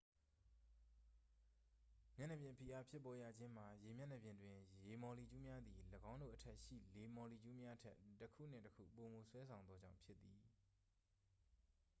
[2.15, 5.79] မျက်နှာပြင်ဖိအားဖြစ်ပေါ်ရခြင်းမှာ ရေမျက်နှာပြင်တွင် ရေမာ်လီကျူးများသည်
[6.11, 10.41] ၎င်းတို့အထက်ရှိ လေမော်လီကျူးများထက် တစ်ခုနှင့် တစ်ခု ပိုမို ဆွဲဆောင်သောကြောင့်ဖြစ်သည်